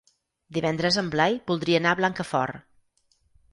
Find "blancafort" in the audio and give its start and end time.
2.01-2.61